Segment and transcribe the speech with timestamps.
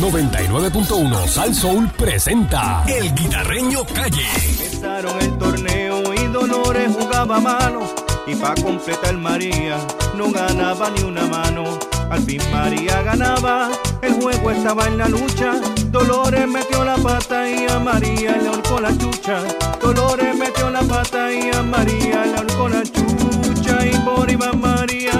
[0.00, 4.24] 99.1 Sal Soul presenta El Guitarreño Calle.
[4.34, 7.80] Empezaron el torneo y Dolores jugaba mano.
[8.26, 9.76] Y pa' completar María
[10.16, 11.64] no ganaba ni una mano.
[12.10, 13.68] Al fin María ganaba,
[14.00, 15.60] el juego estaba en la lucha.
[15.90, 19.42] Dolores metió la pata y a María le ahorcó la chucha.
[19.82, 23.86] Dolores metió la pata y a María le ahorcó la chucha.
[23.86, 25.12] Y por va María,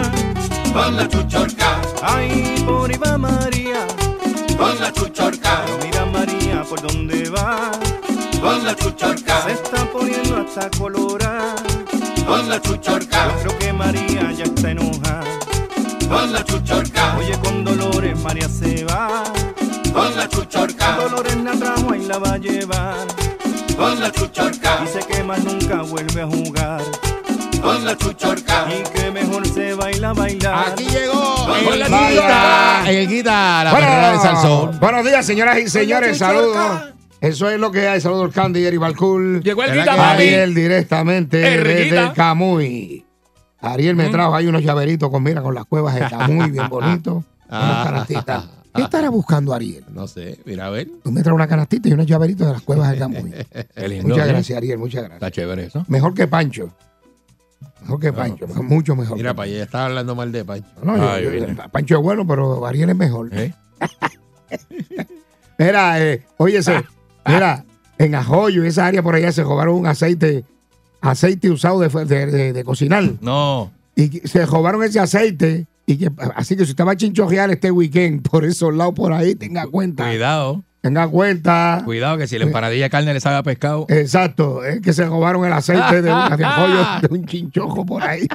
[0.73, 3.87] con la chuchorca, ay, por va María.
[4.61, 7.71] Con la chuchorca, Pero mira María por dónde va.
[8.41, 11.55] con la chuchorca, Se está poniendo hasta colorada.
[12.27, 15.25] con la chuchorca, Yo creo que María ya está enojada.
[16.09, 19.25] con la chuchorca, Oye, con Dolores María se va.
[19.93, 23.07] con la chuchorca, Dolores la trajo y la va a llevar.
[23.77, 26.83] con la chuchorca, Dice que más nunca vuelve a jugar.
[27.63, 28.67] Con la chuchorca.
[28.71, 30.69] Y que mejor se baila a bailar.
[30.73, 32.91] Aquí llegó el guita, guita.
[32.91, 34.79] el guita, la perrera de Salsón.
[34.81, 36.19] buenos días, señoras y señores.
[36.19, 36.95] Saludos.
[37.21, 38.01] Eso es lo que hay.
[38.01, 39.43] Saludos, Candy, Eri Balcool.
[39.43, 40.11] Llegó el ¿Verdad Guita.
[40.13, 42.13] Ariel directamente El desde Riquita.
[42.15, 43.05] Camuy.
[43.61, 47.25] Ariel me trajo ahí unos llaveritos con, mira, con las cuevas de Camuy, bien bonitos.
[47.51, 47.83] Unas Ah.
[47.85, 48.45] canastitas.
[48.73, 49.85] ¿Qué estará buscando Ariel?
[49.91, 50.89] No sé, mira a ver.
[51.03, 53.23] Tú me traes una canastita y unos llaveritos de las cuevas de Camuy.
[54.03, 54.29] Muchas ¿eh?
[54.29, 55.15] gracias, Ariel, muchas gracias.
[55.17, 55.85] Está chévere eso.
[55.89, 56.71] Mejor que Pancho.
[57.83, 59.17] Mejor que Pancho, mucho mejor.
[59.17, 60.69] Mira allá, estaba hablando mal de Pancho.
[60.83, 61.71] No, yo- Ay, yo-.
[61.71, 63.29] Pancho es bueno, pero Ariel es mejor.
[63.33, 63.53] ¿Eh?
[65.59, 66.83] Mira, eh, óyese,
[67.27, 67.65] mira,
[67.99, 70.45] en Ajoyo, en esa área por allá se robaron un aceite,
[71.03, 73.05] aceite usado de, de- de- de cocinar.
[73.21, 73.71] No.
[73.95, 75.67] Y se robaron ese aceite.
[75.87, 79.13] Y que, así que si usted va a chinchojear este weekend por esos lados por
[79.13, 80.07] ahí, tenga cuenta.
[80.09, 80.63] Cuidado.
[80.81, 81.83] Tenga cuenta.
[81.85, 83.87] Cuidado que si la empanadilla de carne le sabe a pescado.
[83.89, 86.37] Exacto, es que se robaron el aceite de un, de
[87.09, 88.27] de un chinchojo por ahí.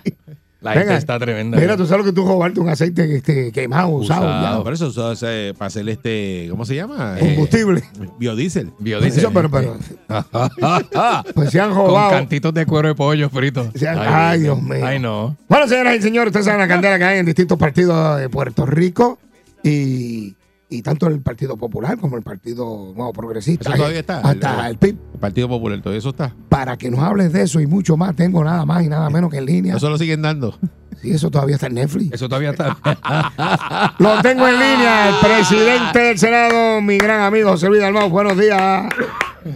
[0.62, 0.98] La gente Venga.
[0.98, 1.60] está tremenda.
[1.60, 4.64] Mira, tú sabes lo que tú robarte un aceite este, quemado, usado, Usado.
[4.64, 7.18] Por eso, eso es, eh, para hacer este, ¿cómo se llama?
[7.20, 7.84] Eh, combustible.
[8.18, 8.72] biodiesel.
[8.80, 9.20] Biodiesel.
[9.20, 9.78] Eso, pero, pero,
[11.36, 12.10] pues se han Con robado.
[12.12, 13.70] cantitos de cuero de pollo frito.
[13.96, 14.84] Ay, Dios mío.
[14.84, 15.38] Ay, no.
[15.48, 18.66] Bueno, señoras y señores, ustedes saben la candela que hay en distintos partidos de Puerto
[18.66, 19.20] Rico
[19.62, 20.34] y,
[20.70, 23.70] y tanto el Partido Popular como el Partido Nuevo Progresista.
[23.70, 24.20] Eso todavía está.
[24.20, 24.98] Hasta El- el PIB.
[25.14, 26.34] El Partido Popular, todo eso está.
[26.50, 29.30] Para que nos hables de eso y mucho más, tengo nada más y nada menos
[29.32, 29.76] que en línea.
[29.76, 30.58] Eso lo siguen dando.
[31.02, 32.14] Sí, eso todavía está en Netflix.
[32.14, 32.78] Eso todavía está.
[34.00, 38.10] Lo tengo en línea, el presidente del Senado, mi gran amigo José Luis Dalmau.
[38.10, 38.86] Buenos días,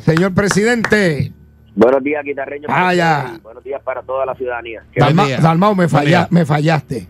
[0.05, 1.31] señor presidente.
[1.75, 2.67] Buenos días, guitarreño.
[2.69, 3.33] Ah, ya.
[3.37, 4.83] Y Buenos días para toda la ciudadanía.
[4.91, 5.39] ¿Qué Buen Dalma- día.
[5.39, 7.07] Dalmau, me, falla- me fallaste.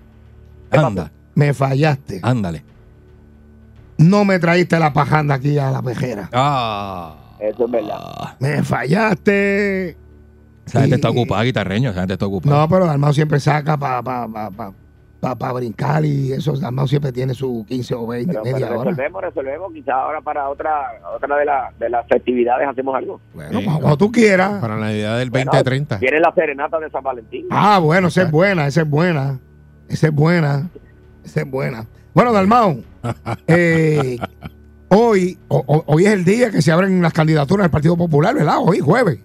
[0.72, 1.12] Anda.
[1.34, 2.20] Me fallaste.
[2.22, 2.64] Ándale.
[4.00, 6.30] No me traíste la pajanda aquí a la pejera.
[6.34, 7.16] Ah.
[7.40, 8.36] Eso es verdad.
[8.40, 9.90] Me fallaste.
[10.66, 11.90] Esa gente Y- está ocupada, guitarreño.
[11.92, 12.56] Esa gente está ocupada.
[12.56, 14.74] No, pero Dalmau siempre saca para pa, pa, pa,
[15.20, 16.56] pa- pa brincar y eso.
[16.58, 18.90] Dalmau siempre tiene su 15 o 20, Pero, media pero hora.
[18.92, 19.74] resolvemos, resolvemos.
[19.74, 23.20] Quizás ahora para otra otra de, la- de las festividades hacemos algo.
[23.34, 23.66] Bueno, Sí.
[23.66, 24.62] cuando tú quieras.
[24.62, 25.98] Para la Navidad del Bueno, 2030.
[25.98, 27.48] Viene la serenata de San Valentín.
[27.50, 29.40] Ah, bueno, esa es buena, esa es buena.
[29.88, 30.70] Esa es buena.
[31.26, 31.86] Esa es buena.
[32.20, 32.84] Bueno, Dalmau,
[33.48, 34.18] eh,
[34.90, 38.36] hoy, o- o- hoy es el día que se abren las candidaturas del Partido Popular,
[38.36, 38.58] ¿verdad?
[38.60, 39.24] Hoy, jueves.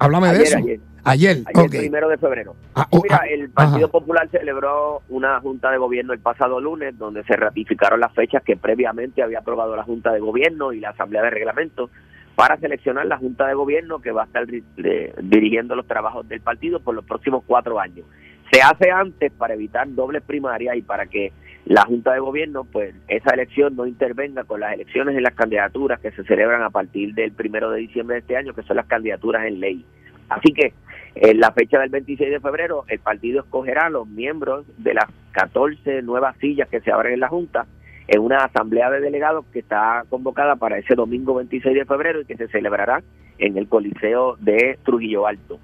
[0.00, 0.58] Háblame de Ayer, eso.
[0.58, 0.80] ayer.
[1.04, 2.56] Ayer, Ayer, primero de febrero.
[2.74, 3.92] Ah, oh, Mira, ah, el Partido ajá.
[3.92, 8.56] Popular celebró una junta de gobierno el pasado lunes donde se ratificaron las fechas que
[8.56, 11.88] previamente había aprobado la Junta de Gobierno y la Asamblea de Reglamento
[12.34, 16.28] para seleccionar la Junta de Gobierno que va a estar di- de- dirigiendo los trabajos
[16.28, 18.04] del partido por los próximos cuatro años.
[18.50, 21.32] Se hace antes para evitar dobles primarias y para que
[21.66, 25.98] la Junta de Gobierno, pues esa elección no intervenga con las elecciones en las candidaturas
[26.00, 28.86] que se celebran a partir del primero de diciembre de este año, que son las
[28.86, 29.84] candidaturas en ley.
[30.28, 30.74] Así que
[31.14, 35.06] en la fecha del 26 de febrero, el partido escogerá a los miembros de las
[35.32, 37.66] 14 nuevas sillas que se abren en la Junta
[38.08, 42.26] en una asamblea de delegados que está convocada para ese domingo 26 de febrero y
[42.26, 43.02] que se celebrará
[43.38, 45.58] en el Coliseo de Trujillo Alto.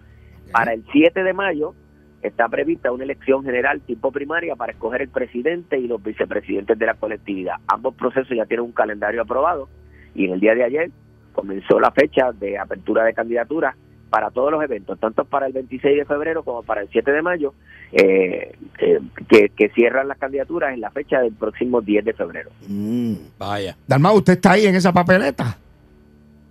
[0.51, 1.75] Para el 7 de mayo
[2.23, 6.87] está prevista una elección general tipo primaria para escoger el presidente y los vicepresidentes de
[6.87, 7.57] la colectividad.
[7.67, 9.69] Ambos procesos ya tienen un calendario aprobado
[10.15, 10.91] y en el día de ayer
[11.33, 13.75] comenzó la fecha de apertura de candidaturas
[14.11, 17.23] para todos los eventos, tanto para el 26 de febrero como para el 7 de
[17.23, 17.55] mayo,
[17.93, 22.51] eh, eh, que, que cierran las candidaturas en la fecha del próximo 10 de febrero.
[22.67, 23.15] Mm.
[23.39, 23.77] Vaya.
[23.87, 25.57] Dalmau, ¿usted está ahí en esa papeleta?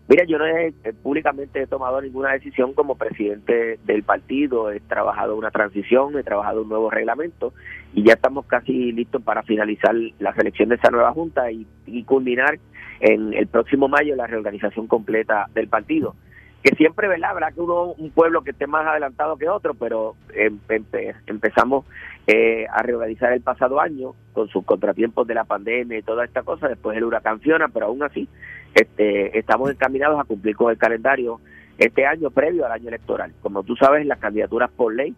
[0.10, 4.80] Mira, yo no he eh, públicamente he tomado ninguna decisión como presidente del partido, he
[4.80, 7.54] trabajado una transición, he trabajado un nuevo reglamento
[7.94, 11.68] y ya estamos casi listos para finalizar la selección de esa nueva junta y,
[12.06, 12.58] culminar
[13.02, 16.16] en el próximo mayo la reorganización completa del partido.
[16.64, 17.30] que siempre, ¿verdad?
[17.32, 21.86] Habrá que uno, un pueblo que esté más adelantado que otro, pero em- empe- empezamos
[22.28, 26.42] eh, a reorganizar el pasado año con sus contratiempos de la pandemia y toda esta
[26.44, 28.28] cosa, después el huracán Fiona, pero aún así
[28.76, 31.40] este, estamos encaminados a cumplir con el calendario
[31.78, 33.34] este año previo al año electoral.
[33.42, 35.16] Como tú sabes, las candidaturas por ley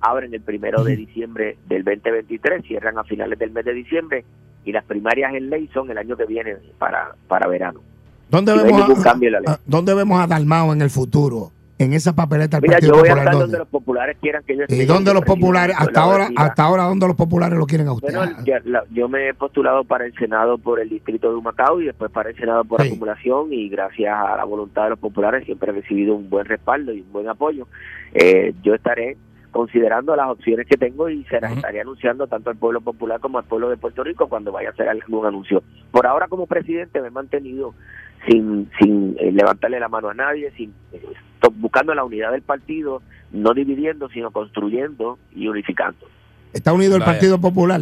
[0.00, 4.24] abren el primero de diciembre del 2023, cierran a finales del mes de diciembre
[4.64, 7.80] y las primarias en ley son el año que viene para, para verano.
[8.28, 9.02] ¿Dónde vemos, a-
[9.66, 11.52] ¿Dónde vemos a Dalmao en el futuro?
[11.78, 13.40] En esa papeleta del Mira, Partido yo voy a estar ¿dónde?
[13.42, 14.76] donde los populares quieran que yo esté.
[14.76, 18.14] ¿Y dónde los populares, hasta ahora, hasta ahora, dónde los populares lo quieren a usted?
[18.16, 21.82] Bueno, ya la- yo me he postulado para el Senado por el distrito de Humacao
[21.82, 22.88] y después para el Senado por Sí.
[22.88, 26.92] acumulación y gracias a la voluntad de los populares siempre he recibido un buen respaldo
[26.94, 27.68] y un buen apoyo.
[28.14, 29.18] Eh, yo estaré
[29.50, 33.38] considerando las opciones que tengo y se las estaré anunciando tanto al pueblo popular como
[33.38, 35.62] al pueblo de Puerto Rico cuando vaya a hacer algún anuncio.
[35.90, 37.74] Por ahora como presidente me he mantenido
[38.28, 41.00] sin, sin eh, levantarle la mano a nadie, sin eh,
[41.54, 43.02] buscando la unidad del partido,
[43.32, 46.06] no dividiendo, sino construyendo y unificando.
[46.52, 47.02] ¿Está unido el.
[47.04, 47.80] Partido Popular?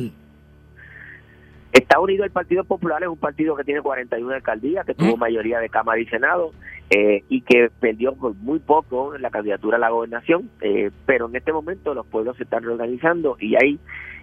[1.73, 5.21] Está unido el Partido Popular, es un partido que tiene 41 alcaldías, que tuvo Mm.
[5.21, 6.53] mayoría de Cámara y Senado
[6.91, 11.27] eh, y que perdió por muy poco en la candidatura a la gobernación, eh, pero
[11.29, 13.81] en este momento los pueblos se están reorganizando y hay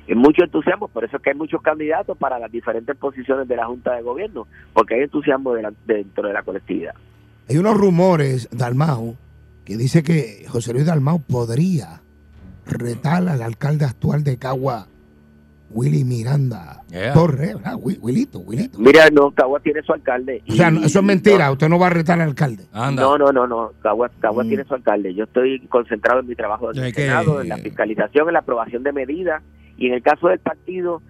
[0.07, 3.55] eh, mucho entusiasmo, por eso es que hay muchos candidatos para las diferentes posiciones de
[3.57, 6.93] la Junta de Gobierno, porque hay entusiasmo de la- dentro de la colectividad.
[7.49, 9.15] Hay unos rumores, Dalmau,
[9.71, 12.01] que dice que José Luis Dalmau podría
[12.65, 14.87] retar al alcalde actual de Cagua,
[15.71, 17.13] Willy Miranda Yeah.
[17.13, 17.75] Torres, ¿verdad?
[17.79, 18.77] Wi- Wilito, Wilito.
[18.77, 20.43] Mira, no, Cagua tiene su alcalde.
[20.49, 22.65] O sea, eso es mentira, usted no va a retar al alcalde.
[22.73, 23.01] Anda.
[23.01, 23.71] No, no, no, no.
[23.81, 24.47] Cagua, Cagua Mm.
[24.49, 25.13] tiene su alcalde.
[25.13, 28.33] Yo estoy concentrado en mi trabajo en Ya el que- Senado, en la fiscalización, en
[28.33, 29.41] la aprobación de medidas
[29.77, 31.01] y en el caso del partido,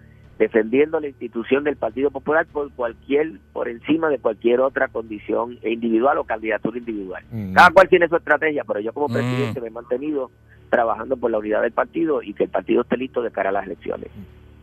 [0.41, 6.17] defendiendo la institución del Partido Popular por cualquier, por encima de cualquier otra condición individual
[6.17, 7.23] o candidatura individual.
[7.31, 7.53] Mm.
[7.53, 9.13] Cada cual tiene su estrategia, pero yo como Mm.
[9.13, 10.31] presidente me he mantenido
[10.71, 13.53] trabajando por la unidad del partido y que el partido esté listo de cara a
[13.53, 14.09] las elecciones.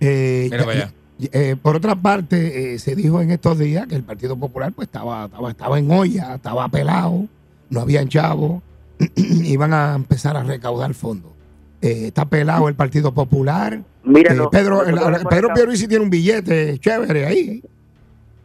[0.00, 0.92] Eh, Mira allá.
[1.32, 4.88] eh, por otra parte, eh, se dijo en estos días que el Partido Popular pues
[4.88, 7.26] estaba, estaba, estaba en olla, estaba pelado,
[7.70, 8.62] no habían chavos,
[9.44, 11.30] iban a empezar a recaudar fondos.
[11.80, 13.80] Eh, está pelado el Partido Popular.
[14.04, 14.98] Mira, Eh, no, Pedro, el-
[15.28, 17.62] Pedro Pierluisi tiene un billete chévere ahí.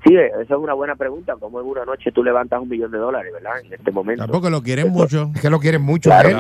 [0.06, 1.34] Sí, esa es una buena pregunta.
[1.40, 3.54] ¿Cómo en una noche tú levantas un millón de dólares, verdad?
[3.64, 4.22] En este momento.
[4.24, 5.32] Tampoco lo quieren mucho.
[5.34, 6.10] Es que lo quieren mucho.
[6.10, 6.28] Claro.
[6.28, 6.36] a él.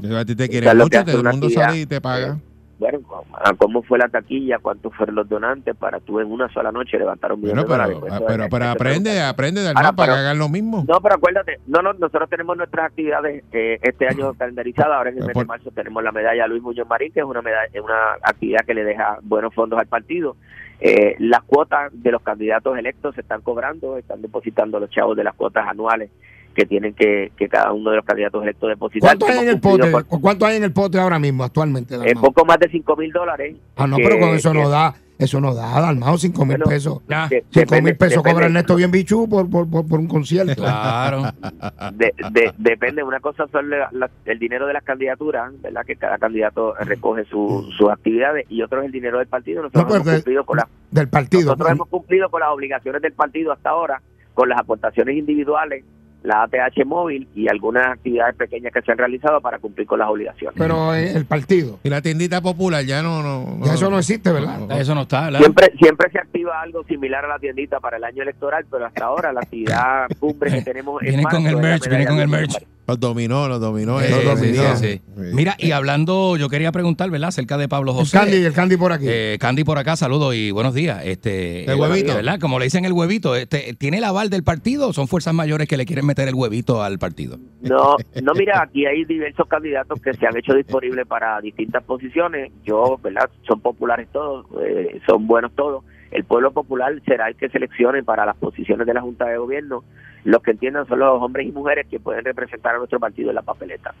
[0.00, 0.18] Claro.
[0.18, 2.38] A ti te quieren mucho, todo el mundo sale y te paga.
[2.78, 2.98] Bueno,
[3.32, 6.98] a cómo fue la taquilla, cuántos fueron los donantes para tú en una sola noche
[6.98, 7.98] levantar un millón Bueno, de pero, dólares.
[8.00, 10.84] Pues eso pero, aprende, aprende del Ahora, para pero- que hagan lo mismo.
[10.88, 14.92] No, pero acuérdate, no, no, nosotros tenemos nuestras actividades eh, este año calendarizadas.
[14.96, 17.42] Ahora en el mes de marzo tenemos la medalla Luis Muñoz Marín, que es una
[17.42, 20.36] medalla, es una actividad que le deja buenos fondos al partido.
[20.80, 25.24] Eh, las cuotas de los candidatos electos se están cobrando, están depositando los chavos de
[25.24, 26.10] las cuotas anuales
[26.54, 29.08] que tienen que, que cada uno de los candidatos electos depositar.
[29.18, 29.92] ¿Cuánto hay en el pote?
[30.20, 31.94] ¿Cuánto hay en el pote ahora mismo, actualmente?
[31.96, 32.24] eh, Dalmau?
[32.24, 33.56] poco más de 5 mil dólares.
[33.76, 36.56] ah, no, que- pero con eso que- no da, eso no da, Dalmao, 5 mil
[36.56, 36.98] Bueno, pesos.
[37.08, 37.28] Ya.
[37.28, 40.06] que 5 depende- mil pesos depende- cobra Ernesto Bien Bichú por, por, por, por un
[40.08, 40.54] concierto.
[40.54, 41.22] Claro.
[41.94, 45.84] de, de- depende, una cosa son la- la- el dinero de las candidaturas, ¿verdad?
[45.86, 49.62] Que cada candidato recoge su- sus actividades y otro es el dinero del partido.
[49.62, 51.42] Nosotros No, pues, hemos de- cumplido con las Del partido.
[51.46, 54.00] nosotros hemos cumplido con las obligaciones del partido hasta ahora,
[54.34, 55.84] con las aportaciones individuales,
[56.24, 60.08] la ATH móvil y algunas actividades pequeñas que se han realizado para cumplir con las
[60.08, 60.56] obligaciones.
[60.58, 61.78] Pero eh, el partido.
[61.84, 63.22] Y la tiendita popular ya no.
[63.22, 64.80] no, Ya eso no existe, ¿verdad?
[64.80, 65.40] Eso no está, ¿verdad?
[65.40, 69.04] Siempre, siempre se activa algo similar a la tiendita para el año electoral, pero hasta
[69.04, 72.56] ahora la actividad cumbre que tenemos en Vienen con el merch, medalla con el merch.
[72.86, 74.00] Los dominó, los dominó.
[74.00, 74.76] Sí, los dominó.
[74.76, 75.02] sí, sí.
[75.32, 77.28] Mira, y hablando, yo quería preguntar, ¿verdad?
[77.28, 78.18] Acerca de Pablo El José.
[78.18, 79.06] Candy, el Candy por aquí.
[79.08, 81.00] Eh, Candy por acá, saludos y buenos días.
[81.04, 82.14] Este, El eh, huevito.
[82.14, 82.38] ¿verdad?
[82.38, 85.66] Como le dicen el huevito, este, ¿tiene el aval del partido o son fuerzas mayores
[85.66, 87.38] que le quieren meter el huevito al partido?
[87.62, 92.52] No, no, mira, aquí hay diversos candidatos que se han hecho disponibles para distintas posiciones.
[92.64, 93.30] Yo, ¿verdad?
[93.48, 95.84] Son populares todos, eh, son buenos todos.
[96.14, 99.84] El pueblo popular será el que seleccione para las posiciones de la Junta de Gobierno.
[100.24, 103.34] Los que entiendan son los hombres y mujeres que pueden representar a nuestro partido en
[103.34, 103.92] la papeleta.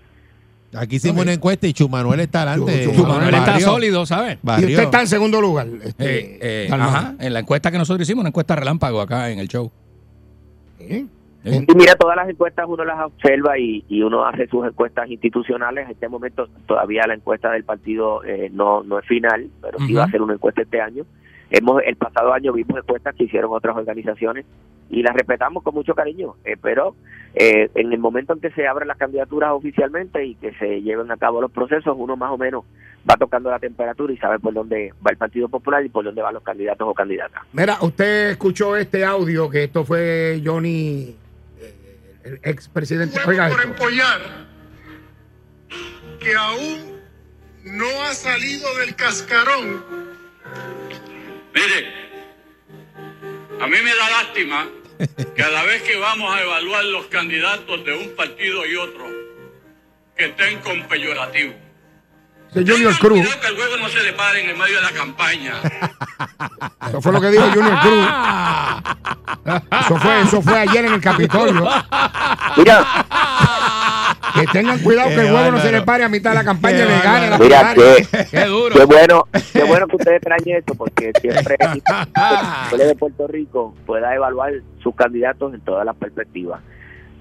[0.76, 2.84] Aquí hicimos una encuesta y Chumanuel está adelante.
[2.86, 4.38] Chu- Su Manuel está sólido, ¿sabes?
[4.42, 5.66] y usted está en segundo lugar.
[5.84, 9.38] este, Eh, eh, ajá, en la encuesta que nosotros hicimos, una encuesta relámpago acá en
[9.38, 9.70] el show.
[10.80, 11.04] ¿Eh?
[11.44, 15.10] Eh, Y mira, todas las encuestas uno las observa y, y uno hace sus encuestas
[15.10, 15.84] institucionales.
[15.86, 19.92] En este momento todavía la encuesta del partido eh, no, no es final, pero sí
[19.94, 21.04] va a ser una encuesta este año.
[21.56, 24.44] Hemos El pasado año vimos encuestas que hicieron otras organizaciones
[24.90, 26.96] y las respetamos con mucho cariño, eh, pero
[27.32, 31.12] eh, en el momento en que se abren las candidaturas oficialmente y que se lleven
[31.12, 32.64] a cabo los procesos, uno más o menos
[33.08, 36.22] va tocando la temperatura y sabe por dónde va el Partido Popular y por dónde
[36.22, 37.44] van los candidatos o candidatas.
[37.52, 41.14] Mira, usted escuchó este audio que esto fue Johnny,
[41.60, 43.20] eh, El expresidente.
[43.28, 44.20] Oiga por empollar
[46.18, 47.00] que aún
[47.64, 50.13] no ha salido del cascarón.
[51.54, 51.94] Mire,
[53.60, 54.66] a mí me da lástima
[55.36, 59.06] cada vez que vamos a evaluar los candidatos de un partido y otro
[60.16, 61.54] que estén con peyorativo.
[62.52, 63.36] Junior Cruz.
[63.36, 65.54] que el huevo no se le pare en el medio de la campaña.
[66.88, 68.06] Eso fue lo que dijo Junior Cruz.
[69.80, 71.68] Eso fue, eso fue ayer en el Capitolio.
[72.56, 72.86] Mira,
[74.34, 76.78] Que tengan cuidado que el huevo no se le pare a mitad de la campaña
[76.78, 77.74] y le gane la mira
[78.30, 78.74] Qué duro.
[78.74, 81.82] Qué bueno, qué bueno que ustedes traen eso, porque siempre el
[82.70, 86.60] pueblo de Puerto Rico pueda evaluar sus candidatos en todas las perspectivas.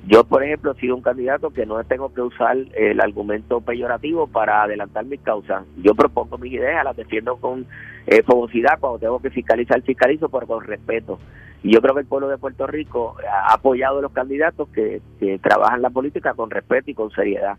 [0.06, 4.28] Yo, por ejemplo, he sido un candidato que no tengo que usar el argumento peyorativo
[4.28, 5.64] para adelantar mis causas.
[5.78, 7.66] Yo propongo mis ideas, las defiendo con
[8.06, 11.20] eh, fogosidad, cuando tengo que fiscalizar, fiscalizo, pero con respeto.
[11.64, 15.02] Y yo creo que el pueblo de Puerto Rico ha apoyado a los candidatos que,
[15.20, 17.58] que trabajan la política con respeto y con seriedad.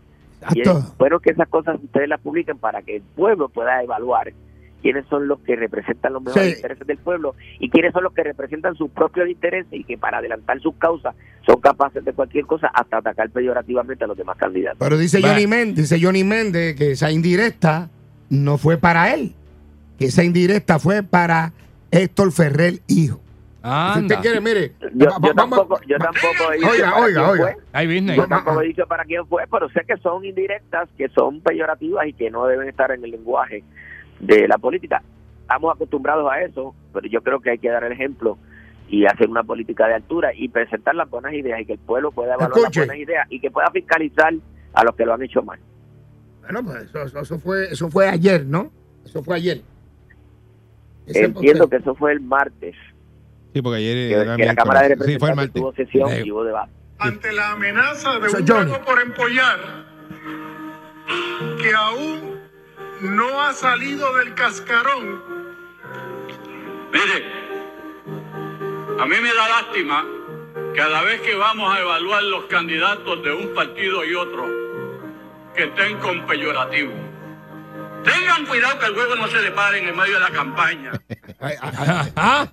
[0.53, 4.31] Y espero que esas cosas ustedes las publiquen para que el pueblo pueda evaluar
[4.83, 6.55] quiénes son los que representan los mejores Sí.
[6.57, 10.19] intereses del pueblo y quiénes son los que representan sus propios intereses y que para
[10.19, 14.77] adelantar sus causas son capaces de cualquier cosa hasta atacar peyorativamente a los demás candidatos.
[14.77, 15.19] Pero dice.
[15.23, 17.89] Johnny Méndez, dice Johnny Méndez que esa indirecta
[18.29, 19.33] no fue para él.
[19.97, 21.53] Que esa indirecta fue para
[21.89, 23.19] Héctor Ferrer, hijo.
[23.65, 24.15] Si Anda.
[24.15, 24.73] usted quiere, mire.
[24.79, 27.43] Yo, va- yo va- vamos- tampoco, yo tampoco he dicho Oiga, para oiga, quién oiga.
[27.53, 27.63] fue.
[27.73, 28.17] Hay business.
[28.17, 32.05] Yo tampoco he dicho para quién fue, pero sé que son indirectas, que son peyorativas
[32.07, 33.63] y que no deben estar en el lenguaje
[34.19, 35.01] de la política.
[35.41, 38.37] Estamos acostumbrados a eso, pero yo creo que hay que dar el ejemplo
[38.87, 42.11] y hacer una política de altura y presentar las buenas ideas y que el pueblo
[42.11, 42.81] pueda evaluar Escuche.
[42.81, 44.31] las buenas ideas y que pueda fiscalizar
[44.73, 45.57] a los que lo han hecho mal.
[46.41, 48.71] Bueno, pues eso, eso- eso fue, eso fue ayer, ¿no?
[49.03, 49.61] Eso fue ayer.
[51.07, 52.75] Ese Entiendo que eso fue el martes,
[53.55, 54.97] Sí, porque ayer que, era que la Cámara de.
[55.05, 55.17] Sí,
[55.53, 56.23] tuvo sesión Eh.
[56.25, 56.73] y hubo debate.
[56.99, 59.59] ante la amenaza de un huevo por empollar
[61.61, 62.37] que aún
[62.99, 65.23] no ha salido del cascarón.
[66.91, 67.25] Mire,
[68.99, 70.05] a mí me da lástima
[70.75, 74.45] cada vez que vamos a evaluar los candidatos de un partido y otro
[75.55, 76.91] que estén con peyorativo.
[78.05, 80.91] Tengan cuidado que el huevo no se le pare en el medio de la campaña.
[81.39, 82.11] Ay, ay, ay.
[82.15, 82.47] Ah.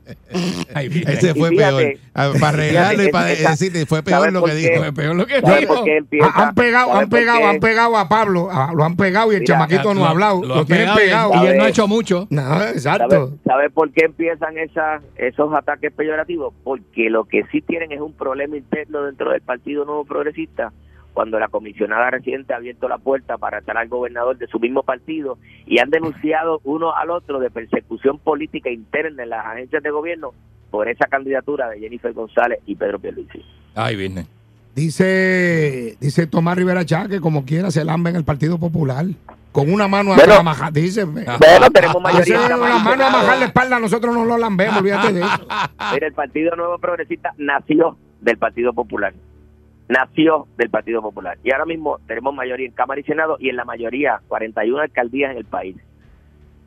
[0.74, 1.80] Ese fue peor.
[1.80, 4.56] fíjate, Ah, Para arreglarlo y para esa- decirte, fue peor ¿sabes lo que qué?
[4.56, 4.74] dijo.
[4.82, 5.84] Fue peor lo que ¿Sabe dijo.
[5.86, 6.30] empieza?
[6.34, 9.54] Han pegado, ¿Sabe han pegado, han pegado a Pablo, lo han pegado y el Mira,
[9.54, 11.44] chamaquito no ha hablado, lo, han tienen pegado y él- pegado.
[11.44, 12.26] Y él no ha hecho mucho.
[12.30, 13.38] No, ¿Sabe, exacto.
[13.46, 16.52] sabe por qué empiezan esas, esos ataques peyorativos?
[16.64, 20.72] Porque lo que sí tienen es un problema interno dentro del Partido Nuevo Progresista,
[21.12, 24.82] cuando la comisionada reciente ha abierto la puerta para estar al gobernador de su mismo
[24.82, 29.90] partido y han denunciado uno al otro de persecución política interna en las agencias de
[29.90, 30.32] gobierno
[30.70, 33.44] por esa candidatura de Jennifer González y Pedro Pierluisi.
[33.74, 34.26] Ay, business.
[34.74, 39.04] Dice, dice Tomás Rivera Chá que como quiera se lamba en el Partido Popular.
[39.52, 40.32] Con una mano Bueno.
[40.32, 41.04] a majar, dice.
[41.04, 42.46] Bueno, tenemos mayoría.
[42.46, 45.46] en una mano a majar la espalda, nosotros no lo lambemos, olvídate de eso.
[45.92, 49.12] Mira, el Partido Nuevo Progresista nació del Partido Popular.
[49.88, 51.38] Nació del Partido Popular.
[51.44, 55.32] Y ahora mismo tenemos mayoría en Cámara y Senado y en la mayoría, 41 alcaldías
[55.32, 55.76] en el país.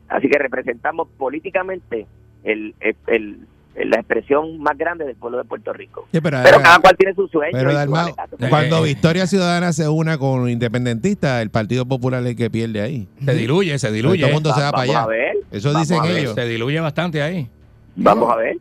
[0.08, 2.06] Así que representamos políticamente
[2.44, 3.46] el, el- el-
[3.90, 6.08] la expresión más grande del pueblo de Puerto Rico.
[6.10, 7.50] Sí, pero, Pero cada cual tiene su sueño.
[7.52, 8.36] pero su Dalmau, alegato.
[8.48, 8.88] cuando Eh.
[8.88, 13.06] Victoria Ciudadana se una con independentistas, el Partido Popular es el que pierde ahí.
[13.22, 14.26] Se diluye, se Todo diluye.
[14.26, 15.08] el mundo se va para Vamos a allá.
[15.08, 15.36] ver.
[15.52, 16.34] Eso dicen a ellos.
[16.34, 17.50] Se diluye bastante ahí.
[17.96, 18.56] Vamos a ver.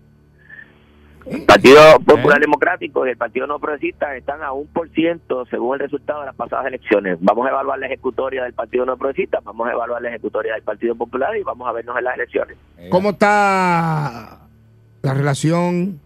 [1.26, 5.76] El Partido Popular Democrático y el Partido No Progresista están a un por ciento según
[5.76, 7.18] el resultado de las pasadas elecciones.
[7.22, 10.62] Vamos a evaluar la ejecutoria del Partido No Progresista, vamos a evaluar la ejecutoria del
[10.62, 12.58] Partido Popular y vamos a vernos en las elecciones.
[12.90, 14.40] ¿Cómo está
[15.02, 16.00] la relación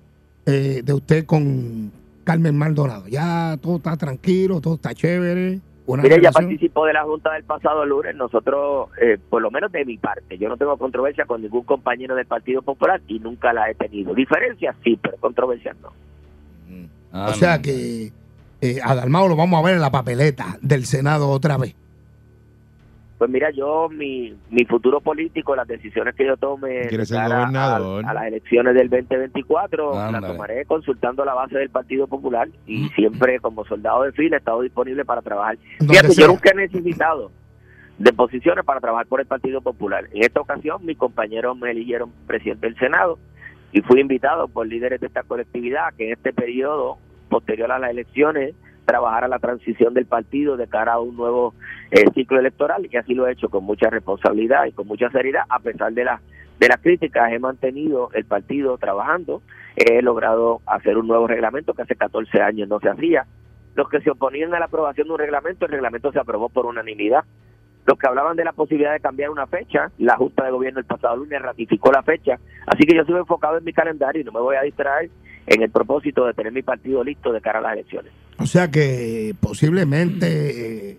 [0.46, 1.92] eh, de usted con
[2.24, 3.08] Carmen Maldonado?
[3.08, 5.60] Ya todo está tranquilo, todo está chévere.
[5.89, 6.46] Buena Mire, ya relación.
[6.46, 8.15] participó de la Junta del pasado lunes.
[8.15, 12.13] Nosotros, eh, por lo menos de mi parte, yo no tengo controversia con ningún compañero
[12.13, 14.13] del Partido Popular y nunca la he tenido.
[14.13, 15.89] Diferencias sí, pero controversias no.
[17.12, 17.63] Ah, O sea no.
[17.63, 18.12] que
[18.62, 21.74] eh, a Dalmao lo vamos a ver en la papeleta del Senado otra vez.
[23.20, 27.18] Pues mira, yo, mi, mi futuro político, las decisiones que yo tome Quiere de ser
[27.18, 28.06] cara gobernador.
[28.06, 32.88] A, a las elecciones del 2024, las tomaré consultando la base del Partido Popular y
[32.96, 35.58] siempre como soldado de fila he estado disponible para trabajar.
[35.80, 36.26] Fíjate, sea.
[36.26, 37.30] yo nunca he necesitado
[37.98, 40.06] de posiciones para trabajar por el Partido Popular.
[40.14, 43.20] En esta ocasión, mis compañeros me eligieron presidente del Senado
[43.74, 47.00] y fui invitado por líderes de esta colectividad que en este periodo
[47.30, 48.56] posterior a las elecciones
[48.89, 51.53] trabajar a la transición del partido de cara a un nuevo
[51.91, 55.43] eh, ciclo electoral y así lo he hecho con mucha responsabilidad y con mucha seriedad
[55.50, 56.22] a pesar de las
[56.60, 59.41] de las críticas he mantenido el partido trabajando
[59.75, 63.25] he logrado hacer un nuevo reglamento que hace 14 años no se hacía
[63.75, 66.65] los que se oponían a la aprobación de un reglamento, el reglamento se aprobó por
[66.65, 67.24] unanimidad.
[67.86, 70.86] Los que hablaban de la posibilidad de cambiar una fecha, la Junta de Gobierno el
[70.86, 72.38] pasado lunes ratificó la fecha.
[72.67, 75.10] Así que yo estuve enfocado en mi calendario y no me voy a distraer
[75.50, 78.12] en el propósito de tener mi partido listo de cara a las elecciones.
[78.38, 80.98] O sea que posiblemente eh,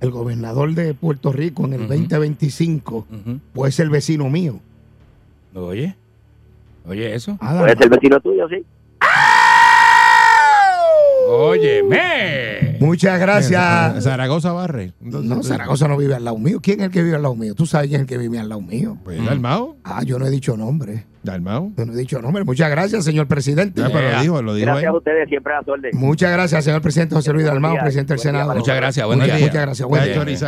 [0.00, 3.40] el gobernador de Puerto Rico en el 2025 Ujú.
[3.52, 4.60] puede ser vecino mío.
[5.54, 5.94] Oye,
[6.86, 7.38] oye eso.
[7.40, 8.64] Ah, Puede ser vecino tuyo, sí.
[11.26, 12.76] Óyeme.
[12.80, 14.04] Muchas gracias.
[14.04, 14.92] Zaragoza Barre.
[15.00, 16.58] No, Zaragoza no vive al lado mío.
[16.60, 17.54] ¿Quién es el que vive al lado mío?
[17.54, 18.98] Tú sabes quién es el que vive al lado mío.
[19.04, 19.76] Pues, Dalmao.
[19.84, 21.06] Ah, yo no he dicho nombre.
[21.24, 21.72] Dalmao.
[21.76, 22.44] Yo no he dicho nombre.
[22.44, 23.80] Muchas gracias, señor presidente.
[23.80, 24.88] Ya, pero lo dijo, lo dijo Gracias él.
[24.94, 25.90] a ustedes, siempre a su orden.
[25.94, 28.46] Muchas gracias, señor presidente José Luis Dalmau, presidente del día Senado.
[28.48, 29.50] para Muchas gracias, buenos Muchas, días.
[29.50, 29.88] muchas gracias.
[29.88, 30.04] Buen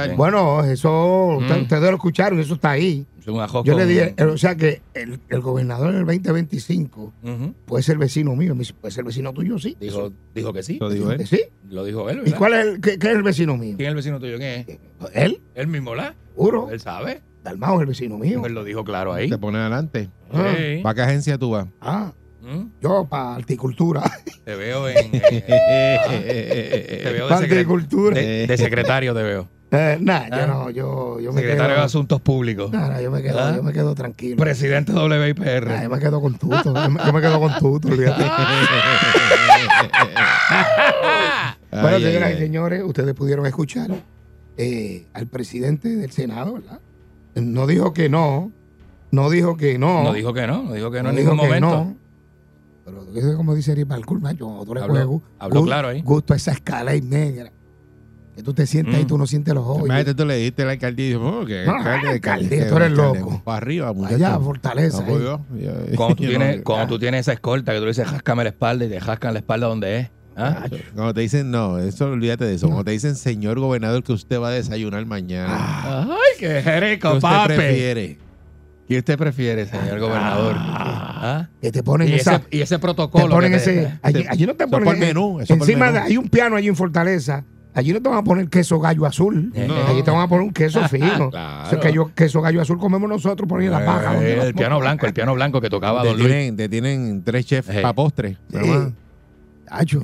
[0.06, 0.14] día.
[0.16, 1.62] Bueno, eso, Mm.
[1.62, 3.06] ustedes lo escucharon, eso está ahí.
[3.21, 7.12] Es un ajo Yo le dije, o sea que el, el gobernador en el 2025
[7.25, 7.54] Ujú.
[7.66, 8.54] puede ser vecino mío.
[8.54, 9.59] Me dice, ¿Puede ser vecino tuyo?
[9.59, 9.76] Sí.
[9.80, 10.78] Dijo, dijo que sí.
[10.78, 11.26] Lo dijo él.
[11.26, 11.40] Sí.
[11.68, 13.75] Lo dijo él, ¿Y cuál es el, qué, qué es el vecino mío?
[13.76, 14.37] ¿Quién es el vecino tuyo?
[14.38, 14.78] ¿Quién es?
[15.12, 16.14] Él, Él mismo, ¿la?
[16.37, 16.68] juro.
[16.71, 17.21] Él sabe.
[17.47, 18.45] Dalmau es el vecino mío.
[18.45, 19.31] Él lo dijo claro ahí.
[19.31, 20.09] Te pone adelante.
[20.33, 20.53] Ah.
[20.57, 20.81] Sí.
[20.83, 21.67] ¿Para qué agencia tú vas?
[21.81, 22.12] Ah,
[22.43, 22.67] Mm.
[22.81, 24.03] yo para horticultura.
[24.45, 24.97] Te veo en.
[25.12, 29.49] eh, te veo de, de- de secretario, te veo.
[29.73, 30.47] Eh, nah, yo Ah.
[30.47, 31.83] no, yo, yo me Secretario de.
[31.83, 32.71] Asuntos Públicos.
[32.71, 33.53] Nah, nah, yo me quedo, ¿Ah?
[33.57, 34.37] yo me quedo tranquilo.
[34.37, 35.67] Presidente WIPR.
[35.67, 36.62] Nah, yo me quedo con tuto.
[36.73, 38.25] Yo me, yo me quedo con tuto, olvídate.
[41.71, 43.91] Bueno, señoras y señores, ustedes pudieron escuchar
[44.57, 46.79] eh, al presidente del Senado, ¿verdad?
[47.37, 48.50] No dijo que no,
[49.11, 50.02] no dijo que no.
[50.05, 51.85] No dijo que no, no dijo que no, no en dijo ningún que momento.
[51.85, 51.97] no.
[52.85, 56.02] Pero eso es como dice Eric Balcour, macho, tú le Habló- juegas claro ahí.
[56.02, 57.52] Gusto a esa escala y negra.
[58.37, 59.00] Que tú te sientas Mm.
[59.00, 59.85] y tú no sientes los ojos.
[59.87, 62.90] Imagínate, tú le dijiste al alcalde y dijo, oh, que No, alcalde, alcalde, tú eres
[62.90, 63.43] alcalde, loco.
[63.45, 64.14] Para arriba, muchacho.
[64.16, 65.00] Allá, Fortaleza.
[65.02, 65.23] No, ahí.
[65.23, 67.90] yo, yo- Cuando tú, yo tienes, no- cuando tú tienes esa escolta que tú le
[67.90, 70.11] dices, jáscame la espalda y te jascan la espalda donde es.
[70.37, 70.64] ¿Ah?
[70.95, 72.66] Cuando te dicen, no, eso olvídate de eso.
[72.66, 76.02] Cuando te dicen, señor gobernador, que usted va a desayunar mañana.
[76.05, 77.55] Ay, qué ¿Qué rico, usted papi.
[77.55, 78.19] prefiere?
[78.87, 80.55] ¿Qué usted prefiere, señor gobernador?
[80.59, 81.49] ¿Ah?
[81.61, 82.37] Que te ponen Y, esa.
[82.37, 83.31] ese, y ese te protocolo.
[83.31, 83.99] ponen que te- ese.
[84.02, 84.85] Allí, allí no te eso ponen.
[84.85, 85.95] por menú, eso por encima menú.
[85.99, 87.45] de, hay un piano allí en Fortaleza.
[87.75, 89.52] Allí no te van a poner queso gallo azul.
[89.54, 89.87] No.
[89.87, 91.30] Allí te van a poner un queso fino.
[91.30, 91.67] Claro.
[91.67, 94.23] Ese queso, queso gallo azul comemos nosotros por ahí en la paja.
[94.23, 96.28] Eh, el piano blanco, el piano blanco que tocaba Te Don Luis.
[96.28, 97.80] tienen, te tienen tres chefs Sí.
[97.82, 98.37] para postre.
[98.50, 98.58] Sí.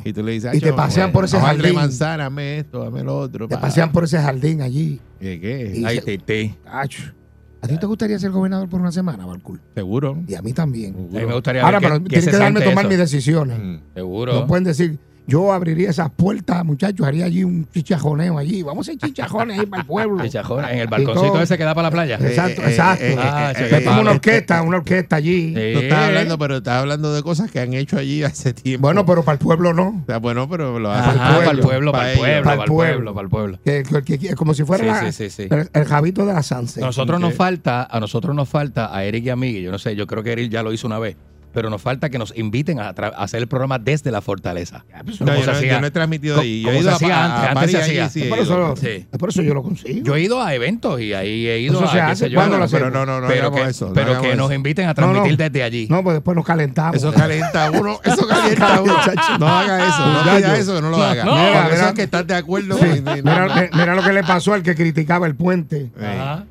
[0.04, 1.74] Y tú le dices, Y te "Acho, pasean por ese jardín.
[1.74, 3.48] manzana, dame esto, dame lo otro.
[3.48, 3.62] Te pa".
[3.62, 5.00] pasean por ese jardín allí.
[5.20, 5.72] ¿Qué, qué?
[5.76, 6.54] Y- Ay, Titi.
[6.64, 7.12] Tacho.
[7.60, 9.60] ¿A ti te gustaría ser gobernador por una semana, Balcour?
[9.74, 10.18] Seguro.
[10.26, 10.94] Y a mí también.
[10.94, 12.88] A mí me gustaría Ahora, ver pero qué tienen se que darme tomar eso.
[12.88, 13.58] mis decisiones.
[13.58, 13.76] Mm.
[13.94, 14.32] Seguro.
[14.34, 18.62] No pueden decir, yo abriría esas puertas, muchachos, haría allí un chichajoneo allí.
[18.62, 20.22] Vamos a hacer chichajones ahí para el pueblo.
[20.24, 22.16] Chichajón, en el balconcito ese que da para la playa.
[22.20, 23.04] Exacto, Eh, exacto.
[23.04, 25.52] eh, Ah, eh, eh, Es como una orquesta, una orquesta allí.
[25.52, 28.82] No estás hablando, pero estás hablando de cosas que han hecho allí hace tiempo.
[28.86, 30.00] Bueno, pero para el pueblo no.
[30.02, 32.62] O sea, bueno, pero lo hacen para el pueblo, para el pueblo, Para el para
[32.64, 33.14] el pueblo.
[33.14, 33.58] para el pueblo.
[33.64, 35.48] Que, que- que- como si fuera Sí, la- sí, sí, sí.
[35.50, 36.82] El, el jabito de la Sanse.
[36.82, 39.78] A nosotros nos falta, a nosotros nos falta, a Eric y a mí, yo no
[39.78, 41.16] sé, yo creo que Eric ya lo hizo una vez,
[41.52, 44.84] pero nos falta que nos inviten a, tra- a hacer el programa desde la fortaleza.
[45.04, 46.62] No, Como yo, se no, yo no he transmitido ahí.
[46.62, 48.08] Yo he ido se a, hacía a- antes, a antes se hacía.
[48.08, 49.06] sí, por, eso, Sí.
[49.10, 50.00] es por eso yo lo consigo.
[50.02, 52.58] Yo he ido a eventos y ahí he ido Eso a hace, sé yo, ¿cuándo
[52.58, 53.88] lo pero no, no, no pero que, eso.
[53.88, 55.36] no pero que nos inviten a No, transmitir no.
[55.44, 55.86] desde allí.
[55.90, 56.96] No, pues después nos calentamos.
[56.96, 58.00] Eso calienta a uno.
[58.04, 58.96] Eso calienta a uno.
[59.38, 60.06] No haga eso.
[60.06, 60.80] No haga eso.
[60.80, 61.24] No lo haga.
[61.24, 62.78] no, que estás de acuerdo.
[62.78, 63.54] No, no.
[63.74, 65.90] mira lo que le pasó al que criticaba el puente.
[66.00, 66.44] Ajá.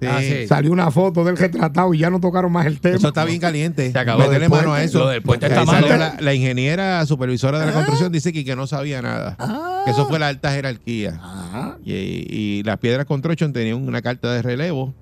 [0.00, 0.06] Sí.
[0.10, 0.46] Ah, sí.
[0.46, 2.96] Salió una foto del retratado y ya no tocaron más el tema.
[2.96, 3.90] Eso está bien caliente.
[3.90, 4.20] Se acabó.
[4.20, 4.98] Métele mano a eso.
[4.98, 5.98] lo del puente Ahí está salió malo.
[5.98, 9.36] La, la ingeniera supervisora de la construcción dice que, que no sabía nada.
[9.84, 11.18] Que eso fue la alta jerarquía.
[11.22, 11.50] Ajá.
[11.54, 11.78] Ah.
[11.84, 11.92] Y,
[12.28, 14.94] y las piedras construction tenían una carta de relevo.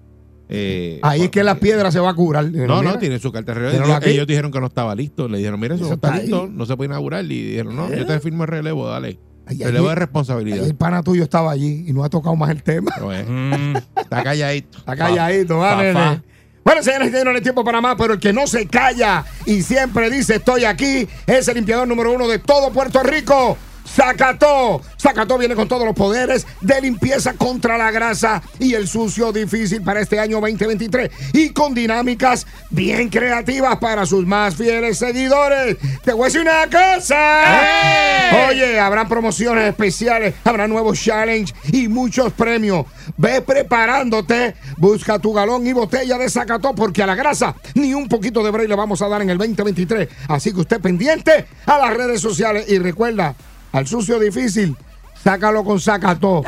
[0.49, 2.45] eh, Ahí es que la piedra se va a curar.
[2.53, 3.99] No, no, tiene su carta de relevo.
[4.03, 5.27] Ellos, dijeron que no estaba listo.
[5.29, 7.25] Le dijeron, mira, eso, Eso no está, está listo, no se puede inaugurar.
[7.25, 9.19] Y dijeron, no, yo te firmo el relevo, dale.
[9.59, 10.65] De ahí- responsabilidad.
[10.67, 12.91] el pana tuyo estaba allí y no ha tocado más el tema.
[13.29, 14.79] Mm, está calladito.
[14.79, 15.93] Está calladito, va, Fa, nene.
[15.95, 16.23] fa.
[16.65, 20.09] Bueno, señores, no hay tiempo para más, pero el que no se calla y siempre
[20.11, 23.57] dice estoy aquí es el limpiador número uno de todo Puerto Rico.
[23.87, 24.83] Zacató.
[25.01, 29.83] Zacató viene con todos los poderes de limpieza contra la grasa y el sucio difícil
[29.83, 35.77] para este año 2023 y con dinámicas bien creativas para sus más fieles seguidores.
[36.05, 38.49] Te voy a decir una cosa.
[38.49, 42.87] Oye, habrán promociones especiales, habrá nuevos challenge y muchos premios.
[43.17, 48.09] Ve preparándote, busca tu galón y botella de Zacató porque a la grasa ni un
[48.09, 50.09] poquito de break le vamos a dar en el 2023.
[50.29, 53.35] Así que usted pendiente a las redes sociales y recuerda,
[53.73, 54.77] al sucio difícil,
[55.23, 56.43] sácalo con Zacató.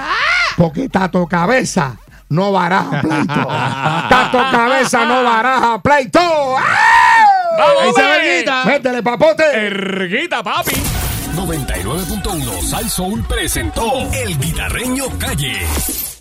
[0.56, 1.96] Porque Tato Cabeza
[2.28, 3.46] no baraja pleito.
[4.08, 6.20] Tato Cabeza no baraja pleito.
[6.20, 7.26] ¡Ah!
[7.58, 8.64] ¡Vamos, verguita.
[8.64, 9.44] Métele papote.
[9.66, 10.72] Erguita, papi.
[11.34, 16.13] 99.1 Sal Soul presentó El Guitarreño Calle.